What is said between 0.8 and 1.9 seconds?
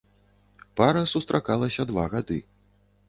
Пара сустракалася